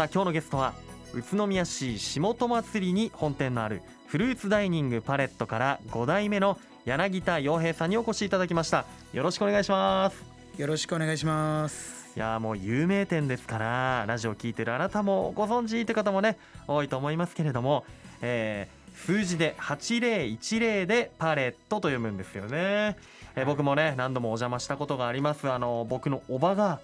[0.00, 0.72] さあ今日のゲストは
[1.12, 8.86] 宇都宮市下戸祭りに本店のあるフルーツダイニングパレットから5代目の柳田洋平さんにお越しいただきました。
[9.12, 10.24] よろしくお願いします。
[10.56, 12.16] よろしくお願いします。
[12.16, 17.84] いやーもう有名店ですからラジオ聞いてるあなたもご存知って方もね多いと思いますけれども、
[18.22, 22.96] えー数字で8010でパレットと読むんですよね、
[23.36, 25.50] えー僕もね何度もお邪魔したことがあります。
[25.50, 26.80] あの僕のおばが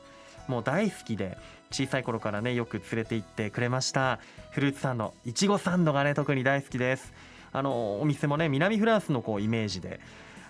[0.48, 1.38] もう大好きで
[1.70, 4.18] 小さい頃からねよく連れて行ってくれました。
[4.50, 7.12] フルーツサンドいちごサンドがね特に大好きです。
[7.52, 10.00] あのお店もね南フランスのこうイメージで、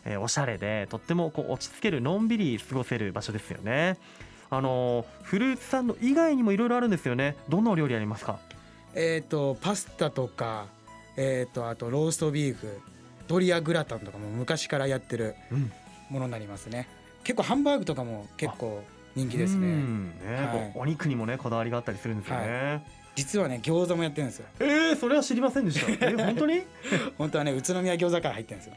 [0.04, 3.96] えーおしゃれでとってもこう落ち着けるのんびり過ごせる場所ですよね。
[4.50, 7.36] あのフルーツサンド以外にもいろいろあるんですよね。
[7.48, 8.38] どんなお料理ありますか？
[8.94, 10.66] えっ、とパスタとか
[11.16, 12.80] えっ、とあとローストビーフ
[13.26, 15.72] ドリアグラタンとかも昔からやってるうん。
[16.08, 16.88] ものになりますね。
[17.24, 18.84] 結構ハンバーグとかも結構
[19.16, 22.84] 人気ですうねんねお肉にもねこだわりがあったりするんですよね、
[23.14, 24.46] 実はね餃子もやってるんですよ。
[24.60, 26.06] えー、それは知りませんでした。
[26.06, 26.62] え 本当に？
[27.16, 28.74] 本当はね宇都宮餃子から入ってるんですよ。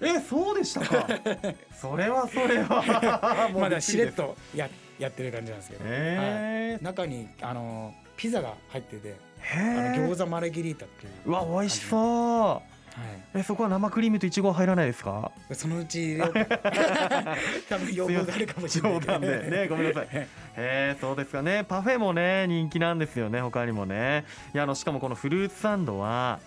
[0.00, 1.08] えそうでしたか。
[1.74, 3.50] それはそれは。
[3.58, 6.84] まだしれっとややってる感じなんですけど、えはい。
[6.84, 12.00] 中にあのピザが入っててー、あの餃子マルゲリータっていううわ美味しそう。
[12.00, 12.62] は
[13.34, 15.30] えそこは生クリームとイチゴは入らないですか？
[15.50, 16.16] い、そのうち
[17.68, 19.20] 多分要望があるかもしれない。
[19.20, 19.68] でね。
[19.68, 20.08] ごめんなさい。
[20.12, 21.64] へえそうですかね。
[21.68, 24.24] パフェもね人気なんですよね他にもね。
[24.54, 26.40] いやあのしかもこのフルーツサンドは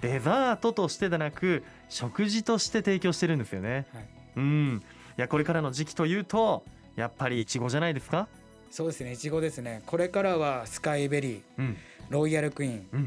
[0.00, 4.04] デザートとしてでなく食事として提供してるんですよね、はい。
[4.36, 4.82] うん。
[5.18, 6.64] いやこれからの時期というと
[6.96, 8.28] やっぱりイチゴじゃないですか？
[8.70, 9.82] そうですねいちごですね。
[9.86, 11.76] これからはスカイベリーうん。
[12.08, 13.06] ロイヤルクイーンうん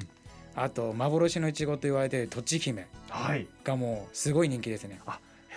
[0.56, 3.48] あと幻のいちごと言われているとち姫はい。
[3.64, 5.00] がもうすごい人気ですね。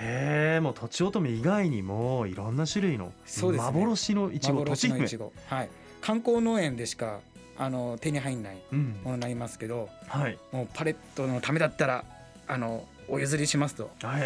[0.01, 3.13] へえもうとちおとめ以外にもいろんな種類の
[3.57, 5.69] 幻のいちごとち姫幻のいちごはい。
[6.01, 7.21] 観光農園でしか
[7.59, 9.01] あの手に入んないうん。
[9.05, 10.39] ものになりますけどはい。
[10.53, 12.05] もうパレットのためだったら
[12.47, 14.23] あのお譲りしますとはい。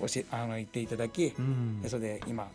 [0.00, 1.82] 教えあの言っていただきうん。
[1.86, 2.48] それで今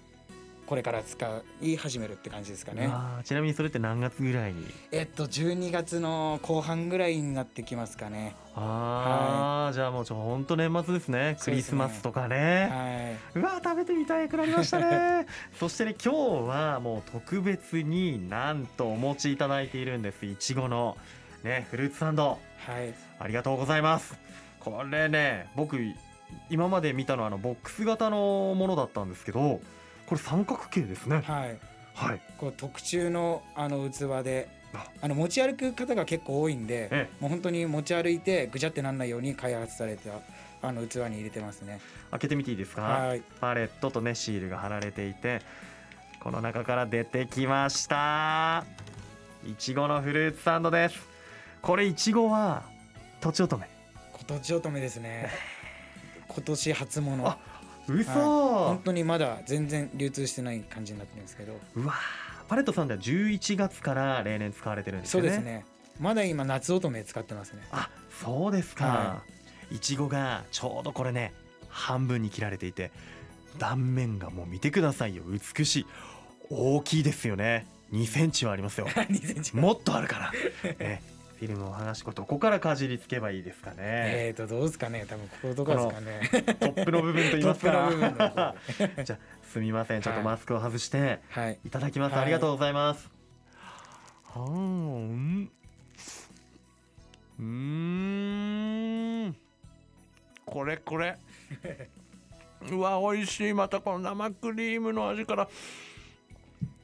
[0.66, 2.90] これから使い始めるって感じですかね。
[3.24, 4.66] ちなみにそれって何月ぐらいに？
[4.92, 8.36] えっと12月の後半ぐらいになってきますかね。
[8.56, 11.38] ああ、じゃあもうちょ本当年末ですね。
[11.40, 13.18] クリスマスとかね。
[13.36, 15.28] はうわー食べてみたくなりましたね。
[15.60, 20.26] そしてね今日はもう特別になんとお持ちいただいているんです。
[20.26, 20.98] いちごの
[21.44, 22.40] ねフルーツサンド。
[22.68, 22.94] いはい。
[23.20, 24.18] ありがとうございます。
[24.60, 25.78] これね僕
[26.50, 29.62] 今まで見たのはあのボックス型のものだったんですけど
[30.08, 31.22] これ三角形ですね。
[31.26, 31.58] はい。
[31.94, 32.22] はい。
[32.38, 34.86] こう特注のあの器であ。
[35.02, 40.12] あの持ち歩く方が結構多いんでえもう本当に持ち歩いてぐちゃってなんないように開発された
[40.62, 41.80] あの器に入れてますね。
[42.12, 42.82] 開けてみていいですか？
[42.82, 43.24] はい。
[43.40, 45.42] パレットとねシールが貼られていて
[46.20, 48.66] この中から出てきました。
[49.48, 51.08] いちごのフルーツサンドです。
[51.62, 52.64] これいちごは
[53.22, 53.68] とちおとめ。
[54.12, 55.30] 今年乙女ですね。
[56.28, 57.38] 今年初物
[57.90, 61.60] あ嘘、本当にまだ全然流通してない感じになってるんですけど。
[61.76, 61.98] うわー。
[62.48, 65.30] パレットさんでは11月から例年使われてるんですよね。
[65.30, 65.66] そうですね。
[66.00, 67.62] まだ今夏乙女使ってますね。
[67.72, 67.90] あ
[68.22, 69.24] そうですか、は
[69.72, 69.80] い。
[69.80, 71.34] ちごがちょうどこれね
[71.70, 72.92] 半分に切られていて
[73.58, 75.24] 断面がもう見てくださいよ。
[75.28, 75.86] 美しい。
[76.50, 77.66] 大きいですよね。
[77.92, 78.88] 2センチはありますよ。
[78.94, 80.32] 2センチもっとあるか
[80.64, 81.02] ら、ね、
[81.38, 85.06] フィルムを剥がしこどこからかじりつけばいいですかね、えーとどうですかね。
[85.08, 86.22] 多分こことかですかね。
[86.60, 88.56] トップの部分と言いますか。
[89.04, 90.02] じゃあすみません。
[90.02, 91.60] ちょっとはいマスクを外してはい。
[91.66, 93.10] いただきます、はいありがとうございます。
[94.24, 95.52] はーん。
[97.40, 99.36] うーん。
[100.46, 101.18] これこれ。
[102.72, 103.54] うわ美味しい。
[103.54, 105.50] またこの生クリームの味から。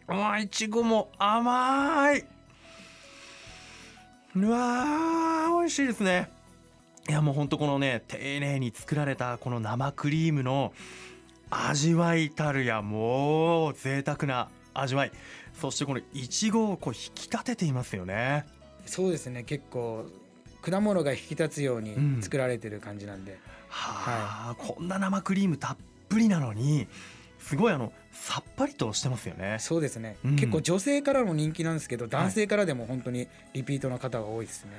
[0.09, 2.25] うわいちごも甘い
[4.35, 6.31] うわー美味しいですね。
[7.09, 10.71] いやもうほんとこのね丁寧に作られたこの生クリームの
[11.49, 15.11] 味わいたるやもう贅沢な味わい。
[15.59, 18.45] そしてこのいちごをこう引き立てていますよね。
[18.85, 19.43] そうですね。
[19.43, 20.05] 結構
[20.61, 21.83] 果物が引き立つよううん。
[22.17, 25.77] に作られてる感じなんで、はあ、こんな生クリームたっ
[26.07, 26.87] ぷりなのに
[27.41, 29.57] すごいあのさっぱりとしてますよね。
[29.59, 30.35] そうですね、うん。
[30.35, 34.71] 結構女性からも人気なんですけど男性からでも本当にリピートの方が多いですね、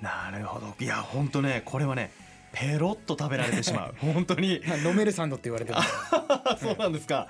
[0.00, 0.74] なるほど。
[0.78, 2.10] いやほんとねこれはね
[2.52, 3.94] ペロッと食べられてしまう。
[4.00, 4.62] 本当に。
[4.86, 5.90] 飲めるサンドって言われてます。
[6.64, 7.28] そうなんですか。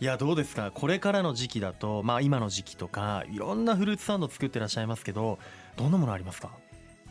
[0.00, 0.72] いやどうですか？
[0.72, 5.38] これからの時期だとまあ今の時期とかいろんなフルーツサンド作ってらっしゃいますけど
[5.76, 6.50] どんなものありますか？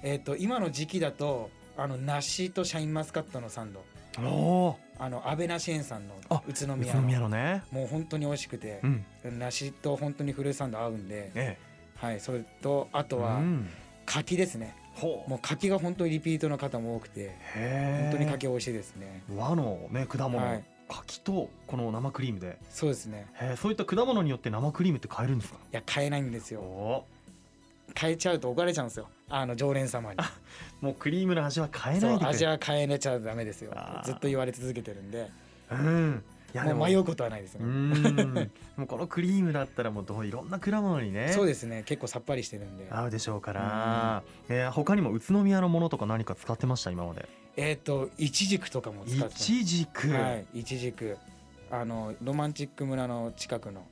[0.02, 3.86] えっと今の時期だとあの梨とシャインマスカットのサンド。
[4.22, 7.62] おおあの安倍梨園さんのあ宇都宮宇都宮ののね。
[7.72, 9.06] もう本当に美味しくてう、ん。
[9.38, 11.58] 梨と本当にフルーツサンド合うんで、え
[11.98, 13.70] はいそれとあとはうん。
[14.06, 14.76] 柿ですね。
[14.94, 15.30] ほう。
[15.30, 19.24] もう柿が本当にリピートの方も多くてへ本当に柿美味しいですね。
[19.36, 20.64] 和のね果物、はい。
[20.88, 22.58] 柿とこの生クリームで。
[22.70, 23.26] そうですね。
[23.58, 25.58] そういった果物によって生クリームって買えるんですか？
[25.58, 27.04] いや買えないんですよ
[27.90, 29.08] お買えちゃうと怒られちゃうんですよ。
[29.30, 30.18] あの常連様に。
[30.82, 33.74] もうクリームの味は変えそないうで味は変えれちゃダメですよ。
[34.06, 35.30] ずっと言われ続けてるんで。
[35.72, 36.24] うん。
[36.54, 38.34] いや迷うことはないですうねん。
[38.78, 41.32] もうこのクリームだったらもうどういろんな果物にね。
[41.34, 41.82] そうですね。
[41.86, 42.88] 結構さっぱりしてるんで。
[42.92, 47.28] 合うでしょうから、えー他にも宇都宮のものとか何か使ってました今まで？
[47.58, 51.18] えっといちじくとかも使っていちじく、はいいちじく
[51.72, 53.84] あのロマンチック村の近くの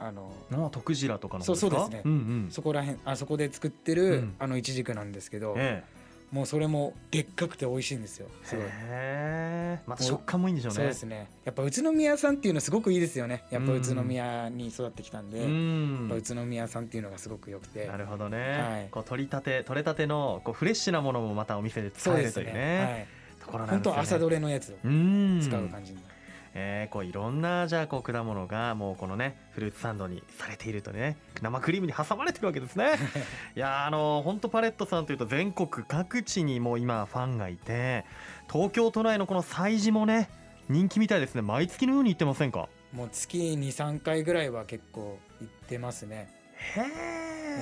[0.00, 1.70] あのあ徳次郎とかの方ですか？
[1.70, 2.02] そうそうですね。
[2.04, 2.14] うんう
[2.46, 2.48] ん。
[2.50, 4.34] そこら辺あそこで作ってる、うん。
[4.38, 5.84] あのいちじくなんですけど、え
[6.32, 8.28] もうそれもでっかくて美味しいんですよ。
[8.44, 8.64] えすごい。
[8.64, 9.80] へえ。
[9.86, 10.74] また食感もいいんでしょうね。
[10.76, 11.28] そうですね。
[11.44, 13.44] やっぱ宇都宮さんっていうのすごくいいですよね。
[13.50, 16.06] やっぱうん宇都宮に育ってきたんで、うん。
[16.08, 17.86] ぱ宇都宮さんっていうのがすごく良くて。
[17.86, 18.88] なるほどね、はい。
[18.90, 22.52] こう取りたて取れたてのこうフレッシュなものもまたお店で使えるというね。
[22.52, 23.08] ね
[23.40, 23.96] ところはい本なんですよね。
[23.96, 26.14] 当朝どれのやつをうん使う感じになる、
[26.54, 32.94] えーこういろんなじゃあこう果物がもうこのねフルーツサンドにされているとね生クリームに挟まれてるわけですね。
[33.56, 38.04] いやーあの本当パレットさんというと全国各地にもう今ファンがいて
[38.50, 40.28] 東京都内のこの催事もね
[40.68, 41.42] 人気みたいですね。
[41.42, 42.68] 毎月のように行ってませんか？
[42.92, 46.28] もう月23回ぐらいは結構行ってますね。
[46.76, 46.80] へ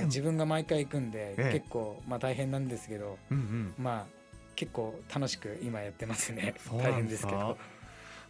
[0.01, 1.53] え自分が毎回行くんで、ええ。
[1.53, 3.75] 結構まあ大変なんですけどうんうん。
[3.79, 4.19] まあ
[4.57, 6.55] 結構楽しく今やってますね。
[6.73, 7.57] 大変ですすけど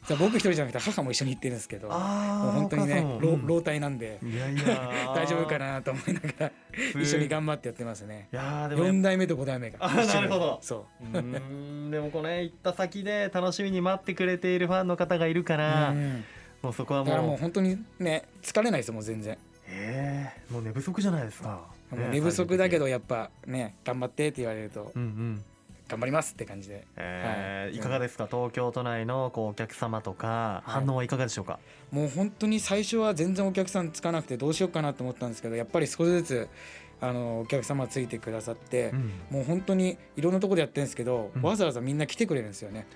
[0.07, 4.91] じゃあ僕一人じゃなくて母も一緒に行ってるんですけどもう本当にね老体なんでいやいや。
[5.15, 6.53] 大丈夫かなと思いながら
[7.01, 8.29] 一緒に頑張ってやってますね。
[8.33, 9.79] いやーでもやっ4代目と5代目が。
[9.79, 10.59] なるほど。
[10.63, 11.19] そう。
[11.19, 16.25] うでもこれ行った先で楽しみに待ってくれているファンの方がいるから、うん。
[16.63, 19.39] もうそこはだからももうう本当にね疲れないですもう全然。
[19.67, 24.93] ええもう寝不足じゃないですか、もう寝不足だけどどやっぱね頑張ってって言われると。
[24.95, 25.45] うんうん
[25.89, 26.87] 頑張りますって感じで。
[26.97, 27.77] えーはい。
[27.77, 28.29] いかがですか？
[28.31, 30.71] 東京都内のこうお客様とかはい。
[30.71, 31.59] 反応はいかがでしょうか、
[31.91, 36.49] もう本当に最初は全然お客さんつかなくてどうしようかなと思ったんですけどやっぱり少しずつ
[37.01, 39.13] あのお客様ついてくださって、うん。
[39.31, 41.43] もう本当にいろんなところでやってるんですけど、うん。
[41.43, 42.87] わざわざみんな来てくれるんですよね、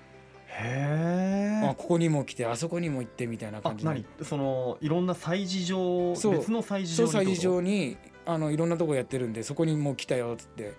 [0.47, 3.89] へえあここにも来てあそこにも行ってみたいなあ感じで。
[3.89, 4.05] 何？
[4.23, 6.37] そのいろんな催事場そう。
[6.37, 8.09] 別の催事そう催事場にってこと？
[8.09, 10.73] 場にあのいろんなとこやってるんでそこにもう来たよっつって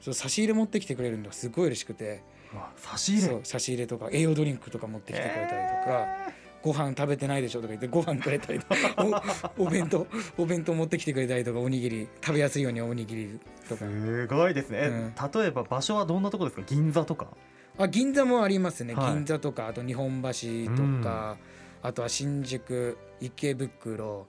[0.00, 2.22] そう差し入れ持ってきてくれるのがすごい嬉しくて。
[2.76, 3.40] 差し入れ？
[3.44, 6.32] 差し入れとか栄養ドリンクとか持ってきてくれたりとか、
[6.62, 9.22] ご飯食べてないでしょとか言ってご飯くれたりとか
[9.56, 10.04] おお弁当
[10.36, 13.84] お弁当持ってきてくれたりとかおにぎり食べやすいようにおにぎりとか。
[13.84, 15.14] すごいですね、えうん。
[15.40, 16.62] 例えば場所はどんなとこですか？
[16.66, 17.28] 銀座とか？
[17.78, 19.14] あ銀座もありますね、はい。
[19.14, 21.36] 銀座とかあと日本橋とか、
[21.82, 24.26] あとは新宿池袋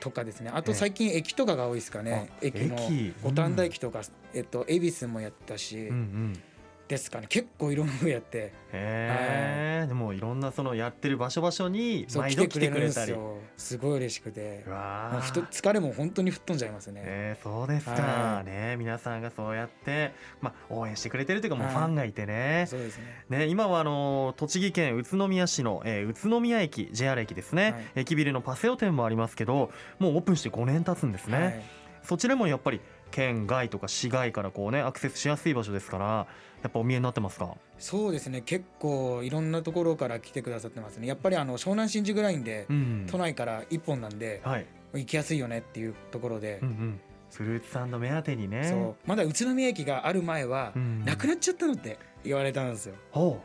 [0.00, 0.50] とかですね。
[0.52, 2.76] あと最近駅とかが多いですかね、あ駅も。
[2.76, 3.14] 駅？
[3.22, 4.02] 五反田駅とか、
[4.34, 6.42] えっと恵比寿もやったし、うんうん
[6.90, 7.26] ですかね。
[7.28, 8.52] 結構いろんなのやって。
[8.72, 13.38] へえ、でもいろんなそのやってる場所場所に毎度来来てくれたりですよ。
[13.56, 14.64] すごい嬉しくて。
[14.66, 18.44] うわふと疲れも本当に吹っ飛んじゃいますね、えー、そうですか、はい。
[18.44, 21.74] ね皆さんがそうやって、まあ、応援してくれてるというかもうはい。
[21.76, 23.04] ファンがいてね,、そうですね。
[23.28, 27.82] ね今はあの栃木県宇都宮市の、えー宇都宮駅 JR 駅ですね、はい。
[27.96, 32.80] 駅ビルのパセオ店もありますけどもうオープンして5年経つんですね、はいそちらもやっぱり
[33.10, 36.26] 県外とか市外からこうねアクセスしやすい場所ですから
[36.62, 37.56] やっぱお見えになってますか？
[37.78, 38.42] そうですね。
[38.42, 41.06] 結構いろんなところから来てくださってますね。
[41.06, 46.58] やっぱりあの湘南新宿ラインでうん都内から一本なんではい、行きやすいよねっていうところで。
[46.62, 47.00] うんうん、
[47.32, 48.64] フルーツサンド目当てにね。
[48.64, 48.96] そう。
[49.06, 52.94] まだ宇都宮駅がある前はうんなくなっちゃったのって言われたんですよ。
[53.10, 53.42] ほ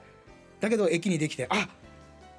[0.60, 1.70] だけど駅にできてあ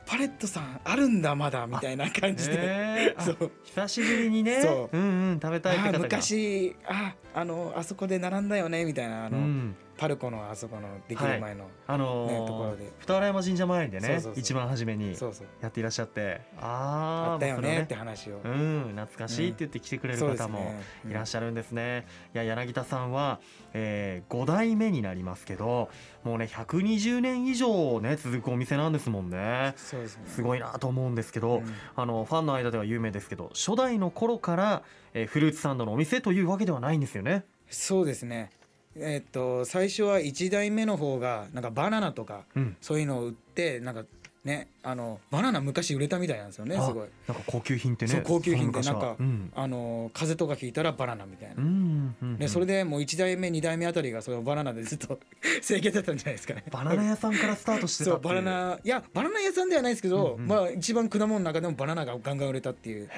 [0.06, 3.20] パレットさんあるんだまだみたいな感うじで、えー。
[3.20, 3.50] あそう。
[3.64, 4.62] 久しぶりにね。
[4.62, 4.96] そう。
[4.96, 12.92] うんうん食べたいってあ方が昔ああのあそこで並んだよねみたいなあの、うんパルコのあそこのできる前の、あのーねところで。
[13.00, 15.16] 二原山神社前でね一番初めに
[15.60, 16.40] やっていらっしゃって。
[16.58, 20.82] あーあったよねって話を、うん懐かしいって言って来てくれる方もね。
[21.08, 22.06] いらっしゃるんですね。
[22.34, 23.40] いや柳田さんは、
[23.72, 25.88] えー、5代目になりますけど
[26.24, 29.74] もうね120年以上ね続くお店なんですもんね。
[29.76, 30.22] そうですね。
[30.26, 31.74] すごいなと思うんですけど、うん。
[31.94, 34.82] あのファンの間では有名ですけど初代の頃から、
[35.14, 37.44] えーフルーツサンドのお店というわけではないんですよね。
[37.68, 38.50] そうですね
[38.98, 44.04] えっと最初は1代目の方がなんかバナナとかうん、そういうのを売ってなんか
[44.46, 47.08] ねあのバナナ昔売れたみたいなんですよねあすごい。
[47.26, 49.08] なんか高級品ってねそう高級品でその昔は。
[49.08, 49.52] なんかうん。
[49.54, 52.28] あの風邪とかひいたらバナナみたいな、うんうんうん。
[52.30, 55.18] うんでそれでもう1代目2代目あたりがそのバナナでずっと
[55.60, 56.64] 生計だったんじゃないですかね。
[56.70, 60.48] バナナ屋さんからスタートしてたそうバナナいやバナナ屋さんではないですけど、うんうん。
[60.48, 63.08] まあ一番果物の中でもバナナがガンガン売れたっていう。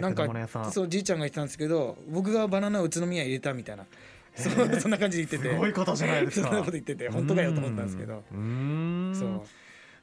[0.00, 0.28] なんか
[0.70, 3.86] そうじいちゃんが言ってたんですけど僕がバナナを宇都宮入れたみたいな
[4.34, 5.54] そう そんな感じで言ってて。
[5.54, 6.48] すごいことじゃないですか。
[6.48, 7.08] そんなこと言ってて。
[7.08, 8.24] 本当かよと思ったんですけど。
[8.32, 9.14] うーん。
[9.14, 9.42] そう。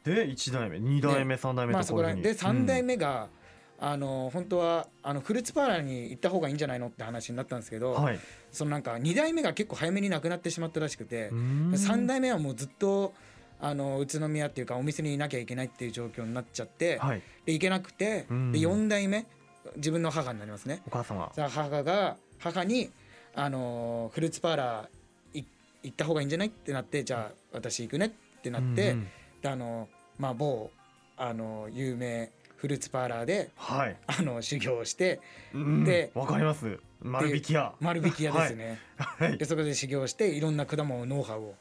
[0.04, 0.78] で1代目。
[0.78, 3.30] 2代目3代目まあとこういうで3代目目が、
[3.82, 8.20] あの本当はあのフルーツパーラーに行った方がいいんじゃないのって話になったんですけど、はい。
[8.52, 11.72] そのなんか2代目が結構早めに亡くなってしまったらしくてうー、ん。
[11.74, 13.14] 3代目はもうずっと
[13.62, 17.22] あの宇都宮っていうかお店にいなきゃいけないっていう状況になっちゃって、はい。
[17.46, 18.52] で行けなくて、うん。
[18.52, 19.26] で4代目
[19.78, 20.82] 自分の母になりますね。
[20.88, 21.32] お母様。
[21.36, 22.90] 母が母に
[23.36, 25.46] あのフルーツパーラーい
[25.84, 26.48] 行った方がいいんじゃない？
[26.48, 29.08] ってなってじゃあ私行くねってなって、うんうん
[29.42, 30.70] であのまあ某
[31.16, 33.96] あの有名フルーツパーラーではい。
[34.08, 35.22] あの修行をして
[35.54, 36.78] うんでわかります。
[37.02, 37.74] 丸引き屋。
[37.80, 39.38] 丸引き屋ですね、はい。
[39.38, 41.56] でそこで修行していろんな果物のノウハウを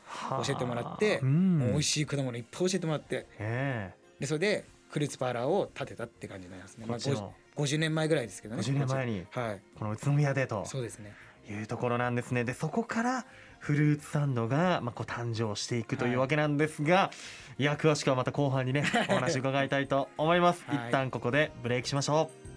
[0.44, 1.58] 教えてもらってはあうん。
[1.58, 3.92] もう美味しい果物いっぱい教えてもらってえ。
[4.18, 8.62] でそれでフルーツパーラーを建てたって感じになりますね、まあ、えこっちの50 50年前ぐらいですけどね。
[8.62, 9.25] 50年前に。
[9.30, 9.60] はい。
[9.78, 10.64] この宇都宮でと。
[10.66, 11.12] そうですね
[11.48, 12.44] いうところなんですね。
[12.44, 13.24] でそこから
[13.58, 17.10] フルーツサンドがまあこう誕生していくというわけなんですが、
[17.58, 20.76] い、や詳しくはまた後半にね お話伺いたいと思います、はい。
[20.76, 22.48] 一旦ここでブレイクしましょう。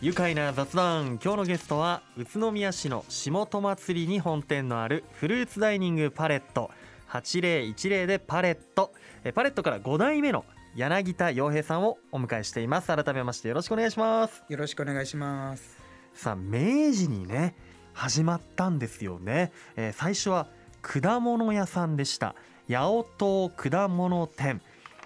[0.00, 1.18] 愉快な雑談。
[1.20, 6.70] 今日のゲストは宇都宮市の下戸祭りに本店のあるフルーツダイニングパレット。
[7.08, 8.92] 8010でパレット。
[9.24, 10.44] えパレットから5代目の
[10.78, 12.86] 柳田洋平さんをお迎えしています。
[12.86, 14.44] 改めましてよろしくお願いします。
[14.48, 15.76] よろしくお願いします。
[16.14, 17.56] さあ明治にね
[17.94, 20.46] 始まったんですよね、えー最初は
[20.80, 22.36] 果物屋さんでした。
[22.68, 24.62] 八百島果物店。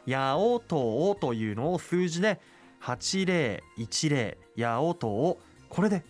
[0.06, 2.38] 八百島というのを数字で
[2.82, 5.38] 8010八百島
[5.70, 6.04] これで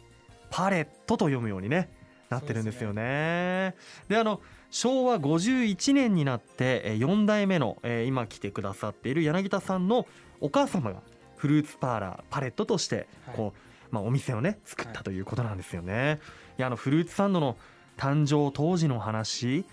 [0.50, 1.88] パレットと読むようにね
[2.30, 3.76] なってるんですよね。
[4.08, 4.40] であの
[4.72, 10.06] 昭和51年になって4代目のえー今来てくださっている柳田さんの
[10.40, 11.02] お母様が
[11.36, 13.36] フルーツパーラーパレットとしてはい。
[13.36, 16.20] こう、まあ、お店をね作っはいたということなんですよね。
[16.58, 16.60] い。
[16.62, 17.56] やあのフルーツサンドの
[17.98, 19.66] 誕生当時の話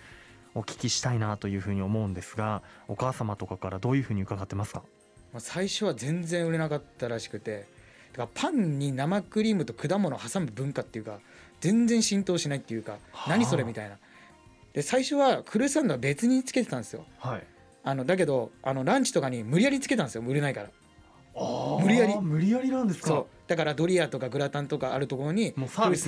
[0.54, 4.84] お聞きしたいなというふうに思うんですがお母様とかからどういうふうに伺ってますか？
[5.32, 7.68] まあ最初は全然売れなかったらしくて
[8.12, 11.20] だからパンに生クリームと果物を挟む文化っていうか
[11.62, 13.30] 全然浸透しないっていうかはあ。
[13.30, 13.98] 何それみたいな
[14.74, 17.06] で最初はフルーツサンドは別につけてたんですよ。
[17.18, 17.44] はい。
[17.84, 20.70] あのだけどあのランチとかに無理やりつけたんですよ売れないから。
[21.82, 22.16] 無理やり。
[22.20, 23.08] 無理やりなんですか？
[23.08, 23.26] そう。
[23.48, 26.06] だからドリアとかグラタンとかあるところにもうサービス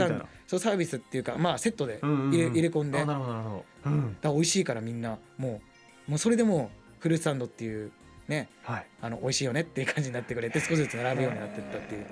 [0.48, 2.32] そうサービスっていうかまあセットでうんうんうん。
[2.32, 3.04] 入れ,、入れ込んで。
[3.04, 4.18] なるほどなるほど、うん。
[4.22, 5.18] ら美味しいからみんな。
[5.38, 5.62] も
[6.08, 7.92] うもうそれでもうフルーツサンドっていう
[8.28, 8.86] ねはい。
[9.02, 12.06] あの美味しいよねっていう感じになってくれて少しずつ並ぶようになってったっていう。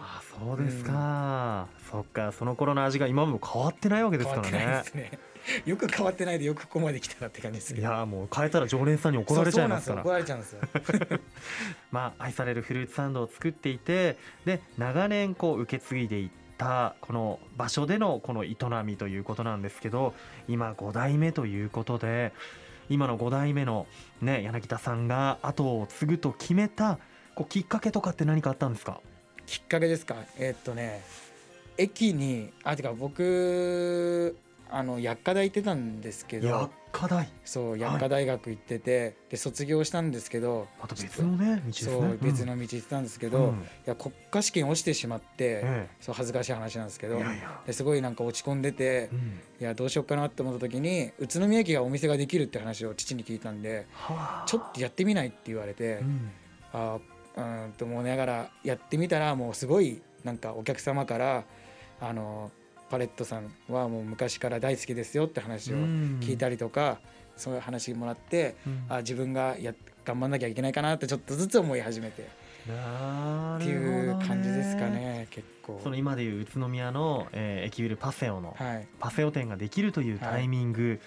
[0.00, 2.30] あそうですか、そっか。
[2.30, 5.10] その頃の味が今も変わってないわけです変わってないからねですね
[5.66, 7.86] よく変わってないでよくここまで来たなって感じですけど。
[7.86, 10.02] いやもう変えたら常連さんに怒られちゃいますから。
[10.02, 11.20] そうそうなんですよ怒られちゃうんですよ。
[11.92, 20.14] まあ、愛されるフルーツサンドを作っていてで長年こう受け継いでいったこの場所でのこの営みということなんですけど
[20.48, 22.32] 今5代目ということで
[22.88, 23.86] 今の5代目の、
[24.20, 26.98] ね、柳田さんが後を継ぐと決めた
[27.34, 29.00] こうきっかけとかって何かあったんですか？
[29.46, 30.16] きっかけですか？
[30.38, 31.02] えーっとね
[31.78, 34.36] 駅にあてか僕
[34.70, 37.28] あの薬科大行ってたんですけ薬ど科大？
[37.44, 41.92] そう薬科大学行ってて、で卒業したんですけどまた別のね道ですね。
[41.92, 42.48] そう別うん。
[42.48, 47.20] の道行ってたんですけうど、いんや国家試験落ちてしまって、えそう恥ずかしい話なんですけど
[47.66, 49.40] ですごいなんか落ち込んでてうん。
[49.60, 54.48] いやどうしようかなって思った時に宇都宮駅がお店ができるって話を父に聞いたんではあ。
[54.48, 56.30] ちょっとやってみないって言われて、うん。
[56.72, 57.00] あー
[57.36, 61.44] うーんと思いながらやってみたらもうすごいなんかお客様から
[62.00, 62.50] あの
[62.90, 66.98] パレットさんはもう昔から大好きですよって話を聞いたりとか、
[67.36, 68.84] そういう話もらってうん。
[68.88, 69.74] あ自分がや
[70.04, 72.22] 頑張んなきゃいけないかなってちょっとずつ思い始めて。
[72.22, 72.26] っ
[72.68, 75.80] なるほどねていう感じですかね結構。
[75.82, 78.88] その今でいう宇都宮の、えー駅ビルパセオの、はい。
[78.98, 81.00] パセオ店ができるというタイミング、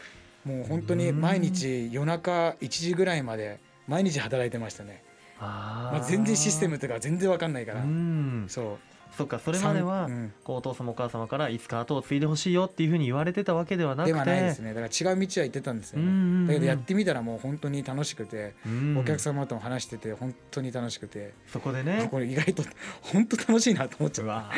[0.45, 5.03] もう本当に毎日夜中1時ぐらいまで毎日働いてましたね。
[5.41, 8.45] あまあ、全然システムムとか全然わかんないから、うん。
[8.49, 8.77] そう
[9.17, 10.09] そっかそれまでは、
[10.43, 14.13] こうお父様お母様からいつか後を継いでほしいよっていうふうに言われてたわけではなくて。
[14.13, 14.73] ではないですね。
[14.73, 22.07] だから違う道は行ってたんですようんうんうんねだけどやってみたらもう本当に楽しくて、うんお客様とも話してて本当に楽しくて、そこでね。
[22.09, 22.63] これ意外と
[23.01, 24.25] 本当楽しいなと思っちゃう。
[24.25, 24.51] うわ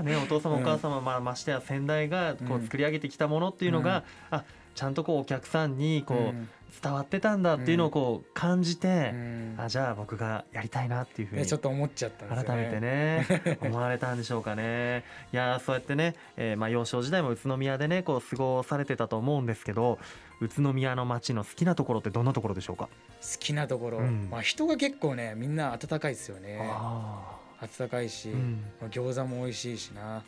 [0.00, 2.64] ーねお父様お母様、まあ、ましてや先代がこううん。
[2.64, 6.48] 作り上げてきたものっていうのが、あちゃんとこうお客さんにこう、うん。
[6.82, 9.54] 伝わってたんだっていうのをこう感じてう、ん。
[9.58, 15.04] あじゃあ僕がやりたいなっていうふうにねちょっと思っちゃったんですよ改ねめてね 思われたんでしょうかね。
[15.32, 19.98] いやーそうやってね、えーまあ、幼少時代も宇都宮でねこう過ごされてたと思うんですけど
[20.40, 22.90] 宇都宮の街の好きなところってどんなところでしょうか、好
[23.38, 24.28] きなところ、うん。
[24.30, 26.58] まあ人が結構ねみんな温かいですよね。
[26.62, 30.22] あ温かいし、ー、うん、まあ餃子も美味しいしな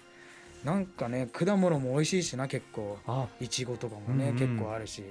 [0.65, 2.99] なんかね果物も美味しいしな結構。
[3.07, 3.27] あ。
[3.41, 4.31] いちごとかもね、うん。
[4.31, 5.03] うん結構あるし。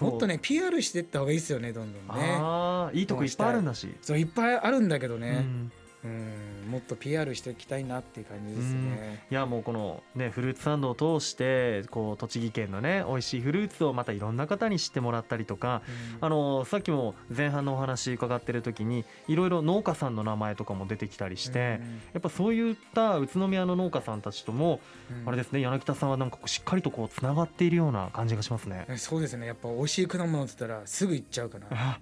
[0.00, 2.36] もっとね PR していった方がいいですよねどんどんね。
[2.38, 5.72] あーいいとこいっぱいあるんだし、そういっぱいあるんだけどうね、ん
[6.04, 9.24] うん、もっと PR していきたいなっていう感じですね。
[9.30, 15.82] いやもうこのねフルーツサンドを通してこう栃木県のね美味しいフルーツをまたいろんな方に知ってもらったりとか
[16.20, 16.26] うん。
[16.26, 21.80] あのさっきも前半のお話伺ってる時にいろいろ農家さんの名前とかも出てきたりして、
[22.12, 25.28] やっぱそういった宇都宮の農家さんたちとも、うん。
[25.28, 28.86] あれですね柳田さんはなんかこうしっかりとこうつながっているような感じがしますね。
[28.88, 29.46] うんそうですね。
[29.46, 31.66] やっぱ美味しい果物って言ったらすぐ行っちゃうかな。
[31.70, 31.98] あ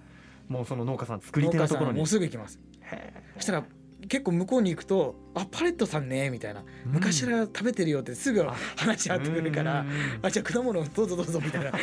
[0.47, 1.97] もうその農家さん作り手のところに。
[1.97, 2.59] もうすぐ行きます。
[2.81, 3.63] へそしたら
[4.07, 6.91] 結構向こうに行くと「あパレットさんね」みたいな「うん。
[6.93, 9.87] 昔から食べてるよ」ってすぐ話し合ってくるからうん。
[9.87, 11.75] うんうん「あじゃあ果物どうぞどうぞ」みたいな、 うん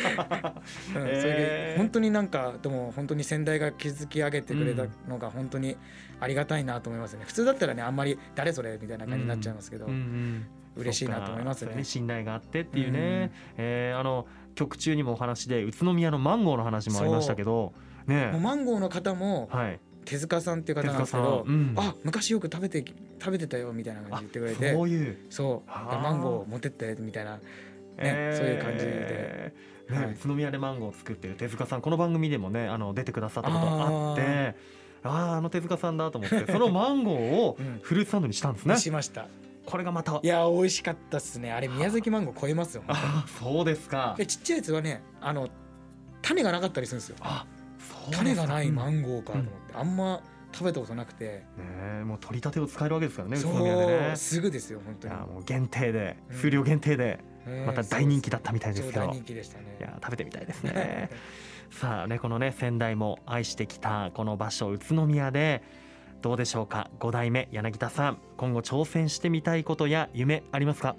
[0.93, 5.77] それで本当になんかでも本当に先代が築き上げてくれたのが本当に
[6.19, 7.23] ありがたいなと思いますね。
[7.25, 10.45] 普通だったらねあんまり「誰それ?」みたいな感じになっちゃいますけど、うんうん。
[10.77, 11.83] 嬉しいなと思いますね。
[11.83, 17.73] 信頼があってっていうね、えーあの曲中にもお話で宇都宮のマンゴーの話もありましたけど。
[18.07, 21.73] ねマンゴーの方もはい手塚さんっていう方なんですけどうん。
[21.75, 22.85] あ昔よく食べて
[23.19, 25.69] 食べてたよみたいな感じで言ってくれてそういう、そう。
[25.69, 27.39] マンゴー持ってってみたいな
[27.97, 28.91] そういう感じで。
[28.91, 30.11] えーねはい。
[30.13, 34.55] 宇都宮でマンゴーを作ってる手塚さんこの番組でもねあの出てくださったことあって
[35.03, 39.27] ああーあの手塚さんだと思って そのマンゴーをうんフルーツサンドにしたんですね、しました。
[39.65, 41.51] これがまたいや美味しかったっすね。
[41.51, 44.15] あれ宮崎マンゴー超えますよああそうですか。
[44.17, 45.49] でちっちゃいやつはねあの
[46.21, 47.17] 種がなかったりするんですよ。
[47.21, 47.45] あ
[48.11, 48.99] 種がないマうん。
[48.99, 51.43] ンゴーかと思って、あんま食べたことなくて、ね
[52.01, 54.11] えもう取り立てを使えるわけですからね宇そ都宮でね。
[54.13, 55.13] うすぐですよ本当に。
[55.13, 56.37] いやもう限定でうん。
[56.37, 59.77] 数量限定でねまた大人気だったみたいですけど、そう大人気でしたね。
[59.79, 61.09] いや食べてみたいですね。
[61.71, 65.61] さあねこのね先代も愛してきたこの場所宇都宮で
[66.21, 70.95] どうでしょうか？5代目柳田さん今後挑戦してみたいことや夢ありますか？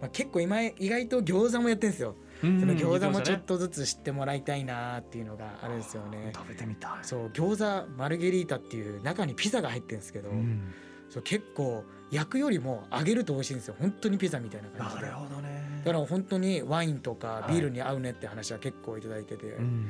[0.00, 6.32] まあ、結構今意外と餃子もやってるんですよ、そその餃子もちょっとずつ知ってもらいたいなっていうのがあるんですよね。
[6.34, 6.90] 食べてみたい。
[7.02, 10.72] そう餃子マルゲリータっていう中にピザが入ってるんですけど、うん。
[11.10, 13.74] そう結構焼くよりも揚げると美味しいんですよ。
[13.78, 15.02] 本当にピザみたいな感じで。
[15.02, 15.82] なるほどね。
[15.84, 19.86] だから本当にワインとかはいビールに合うねって話は結構いただいてて、うん。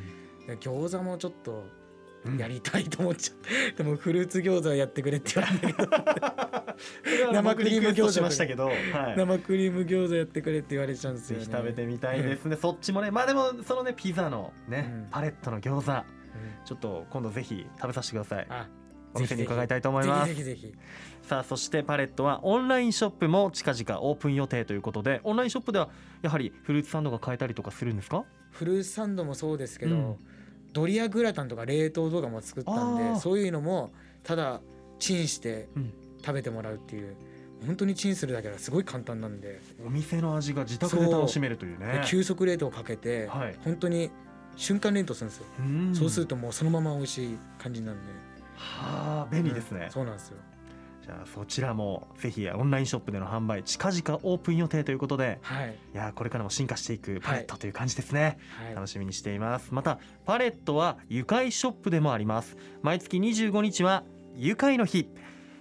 [0.46, 1.79] で餃子もちょっとうん
[2.38, 11.44] やりたいと思っちゃって、 でもフルーツ餃子やってくれって言われたけど生クリーム餃子しましたけど、はい、生クリーム餃子やってくれって言われちゃうんですよね。
[11.44, 15.08] ぜひ食べてみたいですね、そっちもねまあでもそのねピザのね、うん。
[15.10, 15.92] パレットの餃子。
[15.92, 16.04] うん。
[16.64, 18.46] ちょっと今度ぜひ食べさせてください。
[18.50, 18.68] あ
[19.12, 20.28] お店に伺いたいと思います。
[20.28, 20.74] ぜひぜひぜひ。
[21.22, 25.88] さあそしてパレットはオンラインショップも近々オープン予定ということでオンラインショップでは
[26.22, 28.24] やはりフルーツサンドが買えたりとかするんですか？
[28.50, 30.16] フルーツサンドもそうですけど、うん
[30.72, 34.60] ドリアグラタンとか冷凍動画も作ったんでそういうのもただ
[34.98, 35.92] チンしてうん。
[36.22, 37.16] 食べてもらうっていう。
[37.66, 43.56] 本当にチンするだけですごい簡単なんで、お店の味が自宅で楽しめるというでね急速冷凍かけて、はい。
[43.64, 44.10] 本当に
[44.56, 45.94] 瞬間冷凍するんですよ、うん。
[45.94, 48.12] そうするともうそのまま美味しい感じなんで。
[48.54, 50.36] はあ便利ですね、そうなんですよ
[51.10, 55.76] じゃあそちらもぜひオンラインショップでの販売近々オープン予定ということではい。
[55.92, 58.74] いやこれからも進化していくパレットという感じですね、はい。
[58.76, 59.74] 楽しみにしています。
[59.74, 62.56] またパレットは愉快ショップでもあります。
[62.82, 64.04] 毎月25日は
[64.36, 65.08] 愉快の日。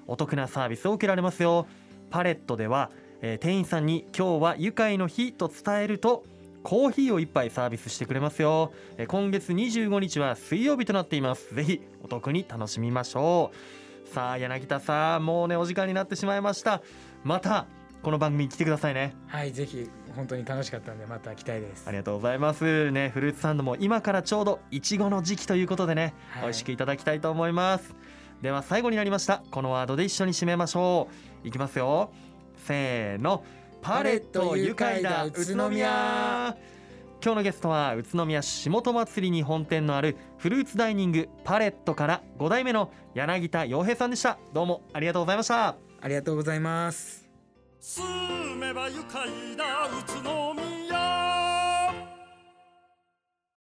[0.05, 1.65] お得なサービスを受けられますよ。
[2.11, 6.25] パレットでは、えー店員さんに今日は愉快の日と伝えると
[6.61, 8.71] コーヒーを一杯サービスしてくれますよ。
[8.97, 11.55] えー今月25日は水曜日となっています。
[11.55, 13.78] ぜひお得に楽しみましょう
[14.13, 16.81] さあ柳田さんもうねお時間になってしまいました。
[17.23, 17.67] また
[18.01, 19.15] この番組に来てくださいね。
[19.27, 21.87] はいぜひ本当に楽しかったんでまた来たいです。
[21.87, 22.91] ありがとうございます。
[22.91, 26.43] ねフルーツサンドも今からちょうどいちごの時期ということでね、はい。
[26.43, 27.95] 美味しくいただきたいと思います。
[28.41, 29.43] では最後になりました。
[29.51, 31.07] このワードで一緒に締めましょ
[31.43, 31.47] う。
[31.47, 32.11] いきますよ。
[32.57, 33.43] せーの。
[33.81, 36.55] パレット愉快だ宇都宮
[37.21, 44.37] 今日のゲストは宇都宮市下祭りに本店のあるフルーツダイニングパレットから5代目の柳田洋平さんでした。
[44.53, 45.75] どうもありがとうございました。
[46.01, 47.27] ありがとうございます。
[47.81, 49.27] 住めば愉快
[49.57, 50.68] だ宇都宮